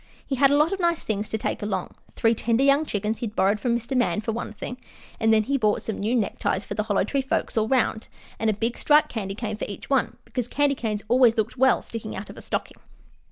[0.25, 1.91] He had a lot of nice things to take along.
[2.15, 3.95] Three tender young chickens he'd borrowed from Mr.
[3.95, 4.77] Man, for one thing,
[5.19, 8.07] and then he bought some new neckties for the Hollow Tree folks all around,
[8.39, 11.83] and a big, striped candy cane for each one, because candy canes always looked well
[11.83, 12.77] sticking out of a stocking.